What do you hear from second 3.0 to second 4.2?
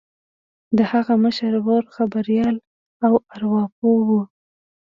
او ارواپوه و